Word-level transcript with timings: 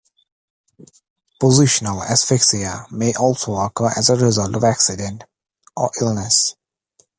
Positional 1.39 2.01
asphyxia 2.01 2.87
may 2.89 3.13
also 3.13 3.53
occur 3.57 3.89
as 3.95 4.09
a 4.09 4.15
result 4.15 4.55
of 4.55 4.63
accident 4.63 5.25
or 5.77 5.91
illness. 6.01 6.55